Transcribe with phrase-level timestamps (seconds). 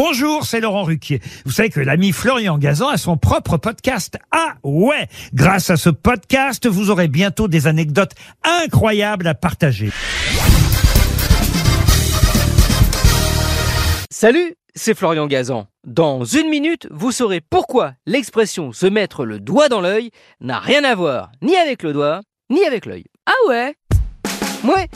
[0.00, 1.20] Bonjour, c'est Laurent Ruquier.
[1.44, 4.16] Vous savez que l'ami Florian Gazan a son propre podcast.
[4.30, 8.12] Ah ouais Grâce à ce podcast, vous aurez bientôt des anecdotes
[8.44, 9.90] incroyables à partager.
[14.08, 15.66] Salut, c'est Florian Gazan.
[15.84, 20.84] Dans une minute, vous saurez pourquoi l'expression se mettre le doigt dans l'œil n'a rien
[20.84, 22.20] à voir ni avec le doigt,
[22.50, 23.06] ni avec l'œil.
[23.26, 23.74] Ah ouais?
[24.62, 24.86] Ouais,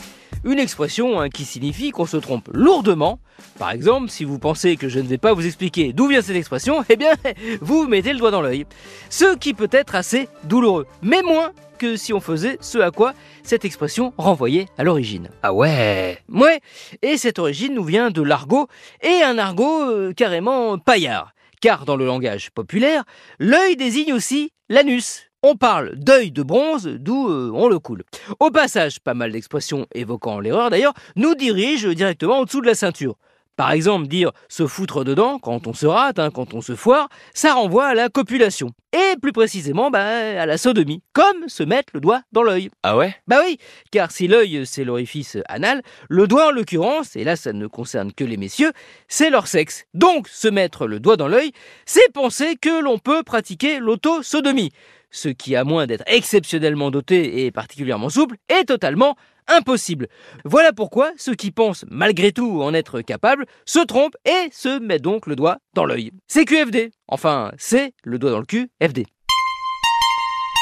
[0.43, 3.19] une expression hein, qui signifie qu'on se trompe lourdement.
[3.57, 6.35] Par exemple, si vous pensez que je ne vais pas vous expliquer d'où vient cette
[6.35, 7.13] expression, eh bien,
[7.61, 8.65] vous mettez le doigt dans l'œil.
[9.09, 13.13] Ce qui peut être assez douloureux, mais moins que si on faisait ce à quoi
[13.43, 15.29] cette expression renvoyait à l'origine.
[15.41, 16.61] Ah ouais Ouais,
[17.01, 18.67] et cette origine nous vient de l'argot,
[19.01, 21.33] et un argot euh, carrément paillard.
[21.61, 23.03] Car dans le langage populaire,
[23.39, 25.32] l'œil désigne aussi l'anus.
[25.45, 28.05] On parle d'œil de bronze, d'où euh, on le coule.
[28.39, 33.17] Au passage, pas mal d'expressions évoquant l'erreur d'ailleurs, nous dirigent directement au-dessous de la ceinture.
[33.57, 37.09] Par exemple, dire se foutre dedans quand on se rate, hein, quand on se foire,
[37.33, 38.69] ça renvoie à la copulation.
[38.93, 42.69] Et plus précisément, bah, à la sodomie, comme se mettre le doigt dans l'œil.
[42.81, 43.13] Ah ouais?
[43.27, 43.57] Bah oui,
[43.91, 48.13] car si l'œil c'est l'orifice anal, le doigt en l'occurrence, et là ça ne concerne
[48.13, 48.71] que les messieurs,
[49.09, 49.83] c'est leur sexe.
[49.93, 51.51] Donc se mettre le doigt dans l'œil,
[51.85, 54.71] c'est penser que l'on peut pratiquer l'auto-sodomie.
[55.15, 59.15] Ce qui, à moins d'être exceptionnellement doté et particulièrement souple, est totalement
[59.47, 60.07] impossible.
[60.43, 65.03] Voilà pourquoi ceux qui pensent malgré tout en être capables se trompent et se mettent
[65.03, 66.11] donc le doigt dans l'œil.
[66.27, 66.89] C'est QFD.
[67.07, 69.05] Enfin, c'est le doigt dans le cul FD.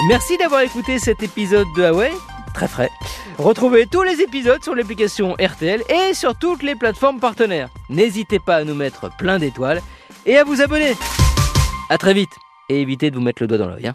[0.10, 2.12] Merci d'avoir écouté cet épisode de Huawei.
[2.54, 2.90] Très frais.
[3.38, 7.70] Retrouvez tous les épisodes sur l'application RTL et sur toutes les plateformes partenaires.
[7.90, 9.82] N'hésitez pas à nous mettre plein d'étoiles
[10.26, 10.94] et à vous abonner.
[11.90, 12.32] A très vite
[12.68, 13.88] et évitez de vous mettre le doigt dans l'œil.
[13.88, 13.94] hein.